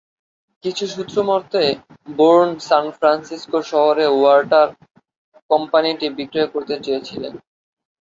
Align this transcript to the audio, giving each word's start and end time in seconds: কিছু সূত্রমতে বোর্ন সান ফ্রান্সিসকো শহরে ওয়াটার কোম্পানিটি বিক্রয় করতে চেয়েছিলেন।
কিছু 0.63 0.83
সূত্রমতে 0.87 1.63
বোর্ন 2.17 2.49
সান 2.67 2.85
ফ্রান্সিসকো 2.97 3.59
শহরে 3.71 4.05
ওয়াটার 4.11 4.67
কোম্পানিটি 5.49 6.05
বিক্রয় 6.17 6.49
করতে 6.53 6.75
চেয়েছিলেন। 6.85 7.33